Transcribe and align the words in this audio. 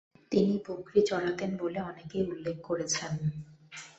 তিনি 0.31 0.53
বকরি 0.65 1.01
চরাতেন 1.09 1.51
বলে 1.57 1.79
অনেকেই 1.89 2.23
উল্লেখ 2.25 2.57
করেছেন। 2.63 3.11